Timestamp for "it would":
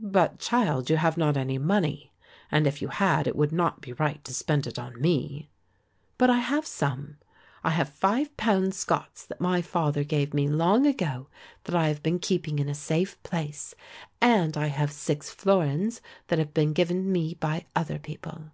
3.26-3.52